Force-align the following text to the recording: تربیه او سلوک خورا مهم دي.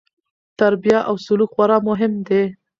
تربیه 0.59 0.99
او 1.09 1.15
سلوک 1.25 1.49
خورا 1.55 1.77
مهم 1.89 2.13
دي. 2.27 2.43